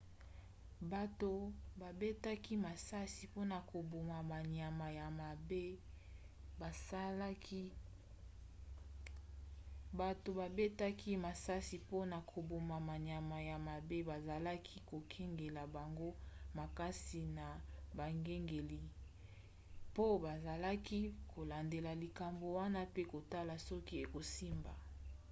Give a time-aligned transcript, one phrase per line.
[0.91, 1.31] bato
[1.81, 2.53] babetaki
[11.25, 16.09] masasi mpona koboma banyama ya mabe bazalaki kokengela bango
[16.59, 17.47] makasi na
[17.97, 18.79] bakengeli
[19.91, 20.99] mpo bazalaki
[21.33, 24.73] kolandela likambo wana pe kotala soki ekosimba